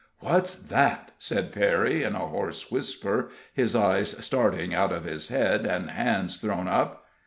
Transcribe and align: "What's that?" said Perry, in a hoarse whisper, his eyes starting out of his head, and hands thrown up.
"What's 0.19 0.55
that?" 0.55 1.11
said 1.19 1.51
Perry, 1.53 2.01
in 2.01 2.15
a 2.15 2.25
hoarse 2.25 2.71
whisper, 2.71 3.29
his 3.53 3.75
eyes 3.75 4.15
starting 4.25 4.73
out 4.73 4.91
of 4.91 5.03
his 5.03 5.27
head, 5.27 5.67
and 5.67 5.91
hands 5.91 6.37
thrown 6.37 6.67
up. 6.67 7.05